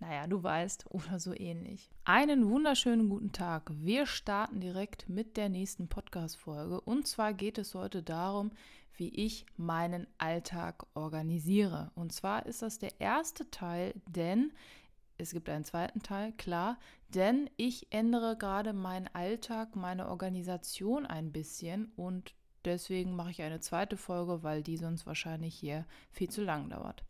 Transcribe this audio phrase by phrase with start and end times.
[0.00, 1.90] naja, du weißt, oder so ähnlich.
[2.04, 3.70] Einen wunderschönen guten Tag.
[3.74, 6.80] Wir starten direkt mit der nächsten Podcast-Folge.
[6.80, 8.52] Und zwar geht es heute darum,
[8.94, 11.90] wie ich meinen Alltag organisiere.
[11.94, 14.52] Und zwar ist das der erste Teil, denn
[15.18, 21.32] es gibt einen zweiten Teil, klar, denn ich ändere gerade meinen Alltag, meine Organisation ein
[21.32, 26.44] bisschen und deswegen mache ich eine zweite Folge, weil die sonst wahrscheinlich hier viel zu
[26.44, 27.02] lang dauert.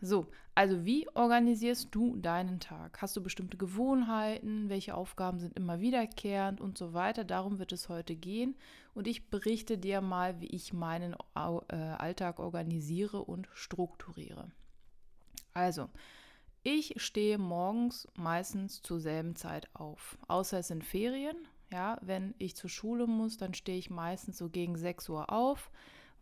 [0.00, 3.02] So, also wie organisierst du deinen Tag?
[3.02, 4.68] Hast du bestimmte Gewohnheiten?
[4.68, 7.24] Welche Aufgaben sind immer wiederkehrend und so weiter?
[7.24, 8.56] Darum wird es heute gehen
[8.94, 14.52] und ich berichte dir mal, wie ich meinen äh, Alltag organisiere und strukturiere.
[15.52, 15.88] Also,
[16.62, 21.36] ich stehe morgens meistens zur selben Zeit auf, außer es sind Ferien.
[21.72, 25.70] Ja, wenn ich zur Schule muss, dann stehe ich meistens so gegen 6 Uhr auf,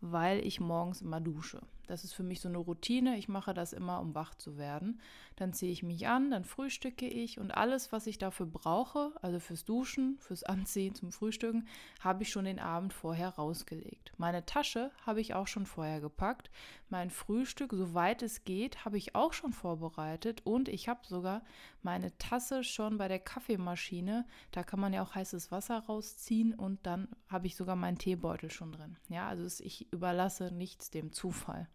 [0.01, 1.61] weil ich morgens immer dusche.
[1.87, 3.17] Das ist für mich so eine Routine.
[3.17, 4.99] Ich mache das immer, um wach zu werden.
[5.37, 9.39] Dann ziehe ich mich an, dann frühstücke ich und alles, was ich dafür brauche, also
[9.39, 11.67] fürs Duschen, fürs Anziehen, zum Frühstücken,
[11.99, 14.11] habe ich schon den Abend vorher rausgelegt.
[14.17, 16.49] Meine Tasche habe ich auch schon vorher gepackt.
[16.89, 21.43] Mein Frühstück, soweit es geht, habe ich auch schon vorbereitet und ich habe sogar
[21.83, 24.25] meine Tasse schon bei der Kaffeemaschine.
[24.51, 28.49] Da kann man ja auch heißes Wasser rausziehen und dann habe ich sogar meinen Teebeutel
[28.49, 28.97] schon drin.
[29.09, 31.67] Ja, also ich überlasse nichts dem Zufall.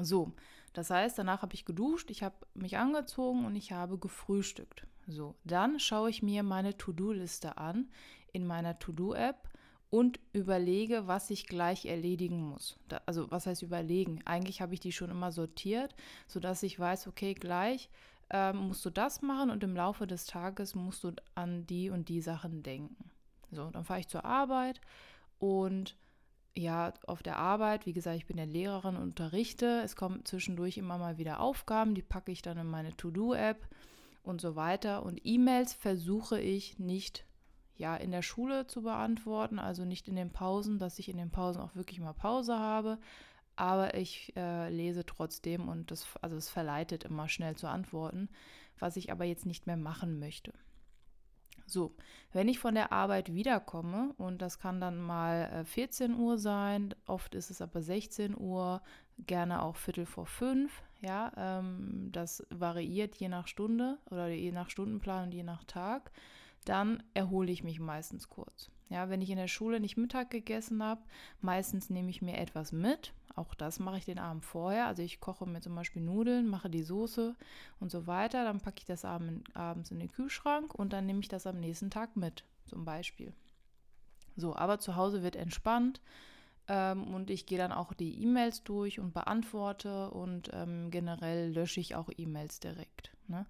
[0.00, 0.32] So,
[0.72, 4.86] das heißt, danach habe ich geduscht, ich habe mich angezogen und ich habe gefrühstückt.
[5.06, 7.88] So, dann schaue ich mir meine To-Do-Liste an
[8.32, 9.48] in meiner To-Do-App
[9.90, 12.78] und überlege, was ich gleich erledigen muss.
[12.88, 14.20] Da, also, was heißt überlegen?
[14.24, 15.96] Eigentlich habe ich die schon immer sortiert,
[16.28, 17.90] sodass ich weiß, okay, gleich
[18.30, 22.08] ähm, musst du das machen und im Laufe des Tages musst du an die und
[22.08, 23.10] die Sachen denken.
[23.50, 24.80] So, dann fahre ich zur Arbeit
[25.40, 25.96] und
[26.56, 29.82] ja, auf der Arbeit, wie gesagt, ich bin ja Lehrerin und unterrichte.
[29.84, 33.68] Es kommen zwischendurch immer mal wieder Aufgaben, die packe ich dann in meine To-Do-App
[34.22, 35.04] und so weiter.
[35.04, 37.24] Und E-Mails versuche ich nicht
[37.76, 41.30] ja in der Schule zu beantworten, also nicht in den Pausen, dass ich in den
[41.30, 42.98] Pausen auch wirklich mal Pause habe.
[43.56, 48.28] Aber ich äh, lese trotzdem und das, also es verleitet immer schnell zu antworten,
[48.78, 50.52] was ich aber jetzt nicht mehr machen möchte.
[51.70, 51.94] So,
[52.32, 56.94] wenn ich von der Arbeit wiederkomme, und das kann dann mal 14 äh, Uhr sein,
[57.06, 58.82] oft ist es aber 16 Uhr,
[59.26, 64.70] gerne auch Viertel vor fünf, ja, ähm, das variiert je nach Stunde oder je nach
[64.70, 66.10] Stundenplan und je nach Tag,
[66.64, 68.70] dann erhole ich mich meistens kurz.
[68.88, 71.02] Ja, wenn ich in der Schule nicht Mittag gegessen habe,
[71.40, 73.12] meistens nehme ich mir etwas mit.
[73.36, 74.86] Auch das mache ich den Abend vorher.
[74.86, 77.34] Also ich koche mir zum Beispiel Nudeln, mache die Soße
[77.78, 78.44] und so weiter.
[78.44, 81.90] Dann packe ich das abends in den Kühlschrank und dann nehme ich das am nächsten
[81.90, 83.32] Tag mit, zum Beispiel.
[84.36, 86.00] So, aber zu Hause wird entspannt
[86.68, 91.80] ähm, und ich gehe dann auch die E-Mails durch und beantworte und ähm, generell lösche
[91.80, 93.10] ich auch E-Mails direkt.
[93.28, 93.46] Ne?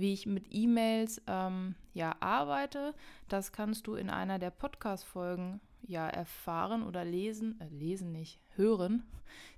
[0.00, 2.94] Wie ich mit E-Mails ähm, ja arbeite.
[3.28, 9.04] Das kannst du in einer der Podcast-Folgen ja erfahren oder lesen, äh, lesen nicht, hören,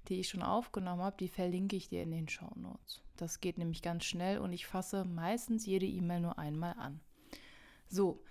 [0.08, 1.16] die ich schon aufgenommen habe.
[1.18, 3.02] Die verlinke ich dir in den Show Notes.
[3.16, 7.00] Das geht nämlich ganz schnell und ich fasse meistens jede E-Mail nur einmal an.
[7.88, 8.22] So,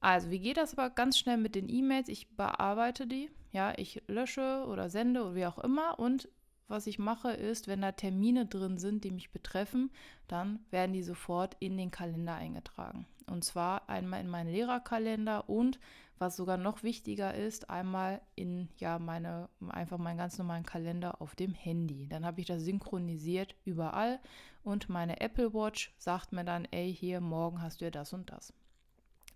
[0.00, 2.08] also wie geht das aber ganz schnell mit den E-Mails?
[2.08, 6.28] Ich bearbeite die, ja, ich lösche oder sende oder wie auch immer und
[6.68, 9.90] was ich mache, ist, wenn da Termine drin sind, die mich betreffen,
[10.28, 13.06] dann werden die sofort in den Kalender eingetragen.
[13.26, 15.78] Und zwar einmal in meinen Lehrerkalender und
[16.18, 21.34] was sogar noch wichtiger ist, einmal in ja meine einfach meinen ganz normalen Kalender auf
[21.34, 22.08] dem Handy.
[22.08, 24.18] Dann habe ich das synchronisiert überall
[24.64, 28.30] und meine Apple Watch sagt mir dann, ey, hier morgen hast du ja das und
[28.30, 28.52] das.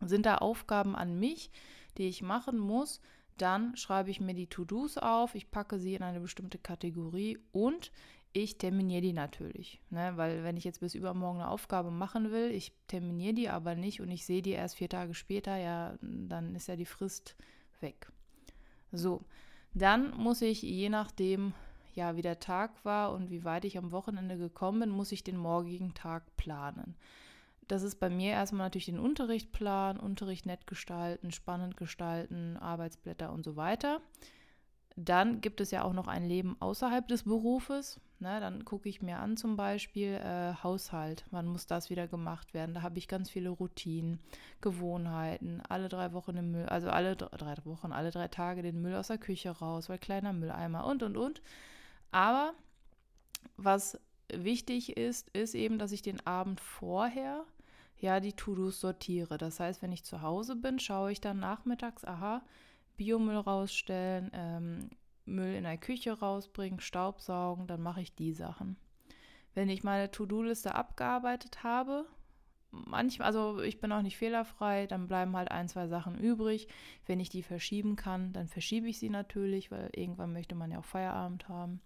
[0.00, 1.52] Sind da Aufgaben an mich,
[1.96, 3.00] die ich machen muss,
[3.38, 7.90] dann schreibe ich mir die To-Dos auf, ich packe sie in eine bestimmte Kategorie und
[8.32, 9.80] ich terminiere die natürlich.
[9.90, 10.12] Ne?
[10.16, 14.00] Weil wenn ich jetzt bis übermorgen eine Aufgabe machen will, ich terminiere die aber nicht
[14.00, 17.36] und ich sehe die erst vier Tage später, ja, dann ist ja die Frist
[17.80, 18.10] weg.
[18.90, 19.22] So,
[19.74, 21.52] dann muss ich je nachdem,
[21.94, 25.24] ja, wie der Tag war und wie weit ich am Wochenende gekommen bin, muss ich
[25.24, 26.94] den morgigen Tag planen.
[27.68, 33.32] Das ist bei mir erstmal natürlich den Unterricht planen, Unterricht nett gestalten, spannend gestalten, Arbeitsblätter
[33.32, 34.00] und so weiter.
[34.96, 38.00] Dann gibt es ja auch noch ein Leben außerhalb des Berufes.
[38.18, 38.40] Ne?
[38.40, 42.74] Dann gucke ich mir an zum Beispiel äh, Haushalt, wann muss das wieder gemacht werden.
[42.74, 44.20] Da habe ich ganz viele Routinen,
[44.60, 48.94] Gewohnheiten, alle drei Wochen den Müll, also alle drei Wochen, alle drei Tage den Müll
[48.94, 51.42] aus der Küche raus, weil kleiner Mülleimer und und und.
[52.10, 52.52] Aber
[53.56, 53.98] was
[54.32, 57.44] wichtig ist, ist eben, dass ich den Abend vorher
[57.98, 59.38] ja die To-Dos sortiere.
[59.38, 62.42] Das heißt, wenn ich zu Hause bin, schaue ich dann nachmittags, aha,
[62.96, 64.90] Biomüll rausstellen, ähm,
[65.24, 68.76] Müll in der Küche rausbringen, Staubsaugen, dann mache ich die Sachen.
[69.54, 72.06] Wenn ich meine To-Do-Liste abgearbeitet habe,
[72.70, 76.68] manchmal, also ich bin auch nicht fehlerfrei, dann bleiben halt ein, zwei Sachen übrig.
[77.06, 80.78] Wenn ich die verschieben kann, dann verschiebe ich sie natürlich, weil irgendwann möchte man ja
[80.78, 81.80] auch Feierabend haben.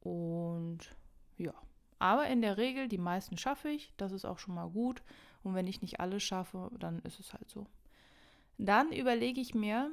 [0.00, 0.94] Und
[1.36, 1.54] ja,
[1.98, 5.02] aber in der Regel, die meisten schaffe ich, das ist auch schon mal gut.
[5.44, 7.66] Und wenn ich nicht alles schaffe, dann ist es halt so.
[8.58, 9.90] Dann überlege ich mir,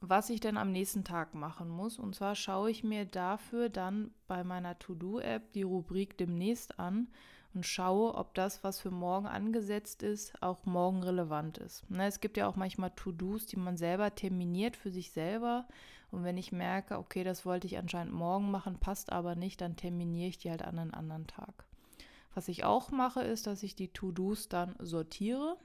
[0.00, 1.98] was ich denn am nächsten Tag machen muss.
[1.98, 7.08] Und zwar schaue ich mir dafür dann bei meiner To-Do-App die Rubrik demnächst an
[7.54, 11.90] und schaue, ob das, was für morgen angesetzt ist, auch morgen relevant ist.
[11.90, 15.66] Ne, es gibt ja auch manchmal To-Dos, die man selber terminiert für sich selber.
[16.10, 19.76] Und wenn ich merke, okay, das wollte ich anscheinend morgen machen, passt aber nicht, dann
[19.76, 21.64] terminiere ich die halt an einen anderen Tag.
[22.34, 25.56] Was ich auch mache, ist, dass ich die To-Dos dann sortiere.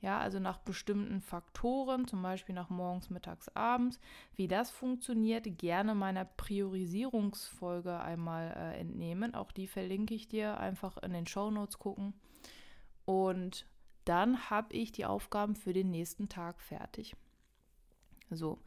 [0.00, 3.98] Ja, also nach bestimmten Faktoren, zum Beispiel nach morgens, mittags, abends.
[4.34, 9.34] Wie das funktioniert, gerne meiner Priorisierungsfolge einmal äh, entnehmen.
[9.34, 12.12] Auch die verlinke ich dir, einfach in den Show Notes gucken.
[13.06, 13.66] Und
[14.04, 17.16] dann habe ich die Aufgaben für den nächsten Tag fertig.
[18.30, 18.58] So,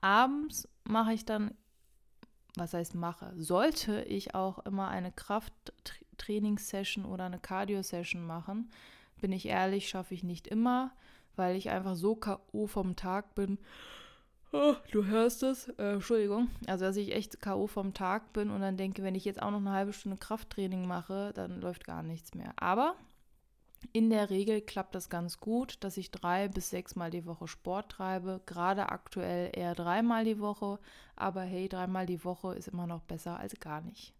[0.00, 1.54] abends mache ich dann,
[2.56, 8.70] was heißt mache, sollte ich auch immer eine Krafttrainingssession oder eine Cardio-Session machen
[9.20, 10.92] bin ich ehrlich, schaffe ich nicht immer,
[11.36, 12.66] weil ich einfach so K.O.
[12.66, 13.58] vom Tag bin.
[14.52, 16.48] Oh, du hörst es, äh, Entschuldigung.
[16.66, 17.66] Also, dass ich echt K.O.
[17.66, 20.86] vom Tag bin und dann denke, wenn ich jetzt auch noch eine halbe Stunde Krafttraining
[20.86, 22.52] mache, dann läuft gar nichts mehr.
[22.56, 22.94] Aber
[23.92, 27.48] in der Regel klappt das ganz gut, dass ich drei bis sechs Mal die Woche
[27.48, 28.40] Sport treibe.
[28.46, 30.78] Gerade aktuell eher dreimal die Woche.
[31.16, 34.14] Aber hey, dreimal die Woche ist immer noch besser als gar nicht.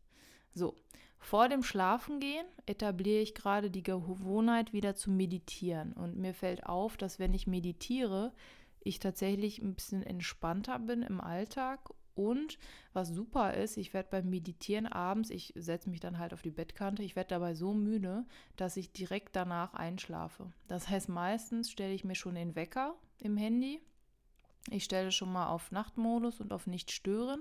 [0.55, 0.75] So,
[1.19, 5.93] vor dem Schlafengehen etabliere ich gerade die Gewohnheit, wieder zu meditieren.
[5.93, 8.33] Und mir fällt auf, dass wenn ich meditiere,
[8.81, 11.91] ich tatsächlich ein bisschen entspannter bin im Alltag.
[12.19, 12.59] Und
[12.93, 16.51] was super ist, ich werde beim Meditieren abends, ich setze mich dann halt auf die
[16.51, 18.27] Bettkante, ich werde dabei so müde,
[18.57, 20.53] dass ich direkt danach einschlafe.
[20.67, 23.81] Das heißt, meistens stelle ich mir schon den Wecker im Handy.
[24.69, 27.41] Ich stelle schon mal auf Nachtmodus und auf Nicht stören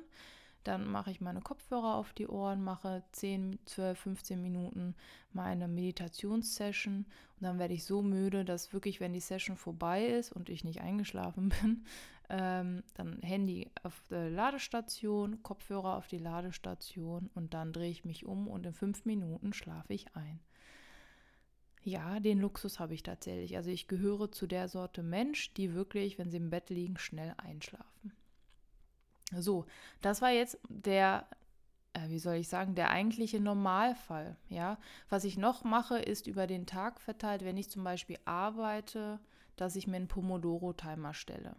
[0.68, 4.96] dann mache ich meine Kopfhörer auf die Ohren, mache 10, 12, 15 Minuten
[5.32, 7.06] meine Meditationssession
[7.40, 10.64] und dann werde ich so müde, dass wirklich, wenn die Session vorbei ist und ich
[10.64, 11.86] nicht eingeschlafen bin,
[12.30, 18.26] ähm, dann Handy auf der Ladestation, Kopfhörer auf die Ladestation und dann drehe ich mich
[18.26, 20.40] um und in fünf Minuten schlafe ich ein.
[21.84, 23.56] Ja, den Luxus habe ich tatsächlich.
[23.56, 27.34] Also ich gehöre zu der Sorte Mensch, die wirklich, wenn sie im Bett liegen, schnell
[27.38, 28.12] einschlafen.
[29.32, 29.66] So,
[30.02, 31.28] das war jetzt der,
[31.94, 34.36] äh, wie soll ich sagen, der eigentliche Normalfall.
[34.50, 39.22] Ja, was ich noch mache, ist über den Tag verteilt, wenn ich zum Beispiel arbeite,
[39.56, 41.56] dass ich mir einen Pomodoro-Timer stelle.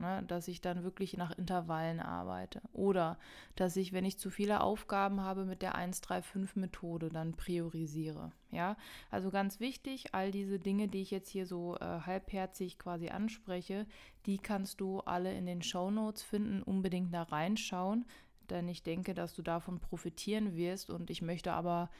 [0.00, 2.62] Ne, dass ich dann wirklich nach Intervallen arbeite.
[2.72, 3.18] Oder
[3.54, 8.32] dass ich, wenn ich zu viele Aufgaben habe, mit der 135-Methode dann priorisiere.
[8.50, 8.78] Ja,
[9.10, 13.84] also ganz wichtig, all diese Dinge, die ich jetzt hier so äh, halbherzig quasi anspreche,
[14.24, 16.62] die kannst du alle in den Show Notes finden.
[16.62, 18.06] Unbedingt da reinschauen,
[18.48, 20.88] denn ich denke, dass du davon profitieren wirst.
[20.88, 21.90] Und ich möchte aber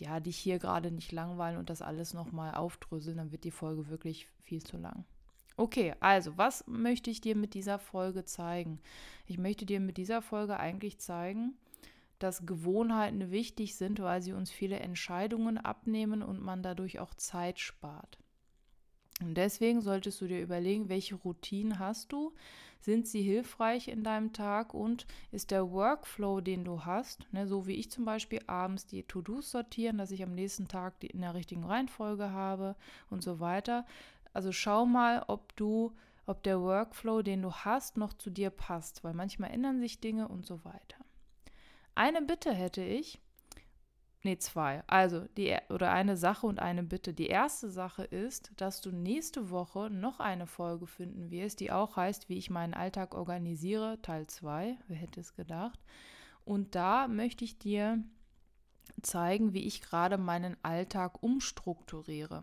[0.00, 3.88] ja, dich hier gerade nicht langweilen und das alles nochmal aufdröseln, dann wird die Folge
[3.88, 5.06] wirklich viel zu lang.
[5.56, 8.80] Okay, also was möchte ich dir mit dieser Folge zeigen?
[9.26, 11.54] Ich möchte dir mit dieser Folge eigentlich zeigen,
[12.18, 17.58] dass Gewohnheiten wichtig sind, weil sie uns viele Entscheidungen abnehmen und man dadurch auch Zeit
[17.58, 18.18] spart.
[19.20, 22.32] Und deswegen solltest du dir überlegen, welche Routinen hast du?
[22.80, 27.66] Sind sie hilfreich in deinem Tag und ist der Workflow, den du hast, ne, so
[27.68, 31.20] wie ich zum Beispiel abends die To-Dos sortieren, dass ich am nächsten Tag die in
[31.20, 32.74] der richtigen Reihenfolge habe
[33.10, 33.86] und so weiter,
[34.32, 35.94] also schau mal, ob du,
[36.26, 40.28] ob der Workflow, den du hast, noch zu dir passt, weil manchmal ändern sich Dinge
[40.28, 40.96] und so weiter.
[41.94, 43.20] Eine Bitte hätte ich,
[44.22, 44.82] nee, zwei.
[44.86, 47.12] Also die oder eine Sache und eine Bitte.
[47.12, 51.96] Die erste Sache ist, dass du nächste Woche noch eine Folge finden wirst, die auch
[51.96, 54.78] heißt, wie ich meinen Alltag organisiere, Teil 2.
[54.88, 55.78] Wer hätte es gedacht?
[56.44, 58.02] Und da möchte ich dir
[59.02, 62.42] zeigen, wie ich gerade meinen Alltag umstrukturiere.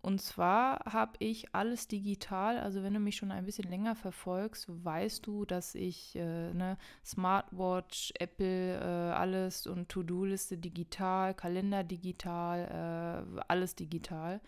[0.00, 2.58] Und zwar habe ich alles digital.
[2.58, 6.78] Also wenn du mich schon ein bisschen länger verfolgst, weißt du, dass ich äh, ne,
[7.04, 14.40] Smartwatch, Apple, äh, alles und To-Do-Liste digital, Kalender digital, äh, alles digital.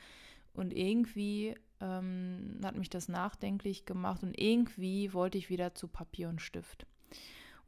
[0.55, 6.29] Und irgendwie ähm, hat mich das nachdenklich gemacht und irgendwie wollte ich wieder zu Papier
[6.29, 6.87] und Stift.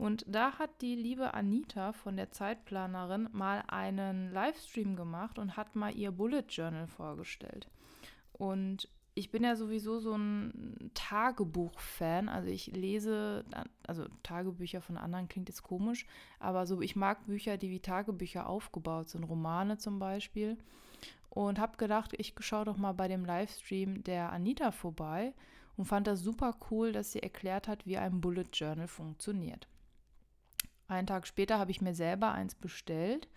[0.03, 5.77] Und da hat die liebe Anita von der Zeitplanerin mal einen Livestream gemacht und hat
[5.77, 7.69] mal ihr Bullet Journal vorgestellt.
[8.33, 12.29] Und ich bin ja sowieso so ein Tagebuch-Fan.
[12.29, 13.45] Also ich lese,
[13.87, 16.05] also Tagebücher von anderen klingt jetzt komisch,
[16.41, 20.59] aber so ich mag Bücher, die wie Tagebücher aufgebaut sind, Romane zum Beispiel.
[21.31, 25.33] Und habe gedacht, ich schaue doch mal bei dem Livestream der Anita vorbei
[25.77, 29.69] und fand das super cool, dass sie erklärt hat, wie ein Bullet Journal funktioniert.
[30.89, 33.29] Einen Tag später habe ich mir selber eins bestellt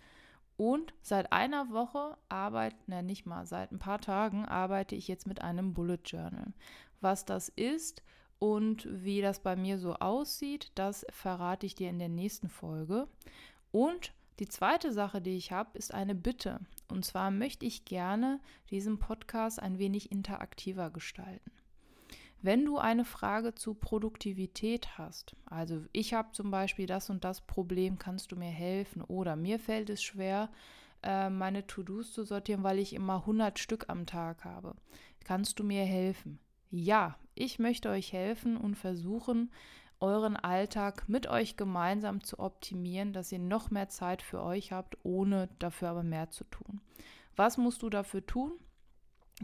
[0.56, 5.26] und seit einer Woche arbeite, ne, nicht mal, seit ein paar Tagen arbeite ich jetzt
[5.26, 6.52] mit einem Bullet Journal.
[7.00, 8.02] Was das ist
[8.38, 13.08] und wie das bei mir so aussieht, das verrate ich dir in der nächsten Folge.
[13.70, 16.60] Und die zweite Sache, die ich habe, ist eine Bitte.
[16.88, 21.50] Und zwar möchte ich gerne diesen Podcast ein wenig interaktiver gestalten.
[22.42, 27.40] Wenn du eine Frage zu Produktivität hast, also ich habe zum Beispiel das und das
[27.40, 29.02] Problem, kannst du mir helfen?
[29.02, 30.50] Oder mir fällt es schwer,
[31.02, 34.74] äh, meine To-Dos zu sortieren, weil ich immer 100 Stück am Tag habe.
[35.24, 36.38] Kannst du mir helfen?
[36.70, 39.50] Ja, ich möchte euch helfen und versuchen,
[39.98, 44.98] euren Alltag mit euch gemeinsam zu optimieren, dass ihr noch mehr Zeit für euch habt,
[45.04, 46.80] ohne dafür aber mehr zu tun.
[47.34, 48.52] Was musst du dafür tun?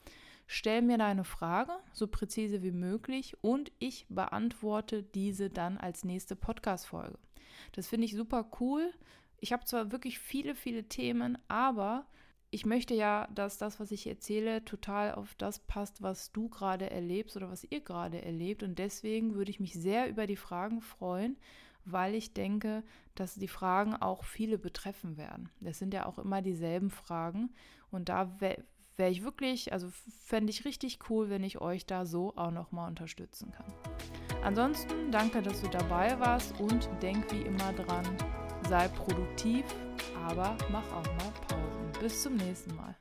[0.46, 6.36] Stell mir deine Frage so präzise wie möglich und ich beantworte diese dann als nächste
[6.36, 7.18] Podcast-Folge.
[7.74, 8.94] Das finde ich super cool.
[9.40, 12.08] Ich habe zwar wirklich viele, viele Themen, aber
[12.50, 16.92] ich möchte ja, dass das, was ich erzähle, total auf das passt, was du gerade
[16.92, 18.62] erlebst oder was ihr gerade erlebt.
[18.62, 21.38] Und deswegen würde ich mich sehr über die Fragen freuen,
[21.84, 22.84] weil ich denke,
[23.16, 25.50] dass die Fragen auch viele betreffen werden.
[25.62, 27.54] Das sind ja auch immer dieselben Fragen.
[27.90, 28.64] Und da wäre
[28.98, 29.90] wär ich wirklich, also
[30.24, 33.66] fände ich richtig cool, wenn ich euch da so auch nochmal unterstützen kann.
[34.44, 38.06] Ansonsten danke, dass du dabei warst und denk wie immer dran,
[38.68, 39.64] sei produktiv,
[40.28, 42.02] aber mach auch mal Pausen.
[42.02, 42.96] Bis zum nächsten Mal.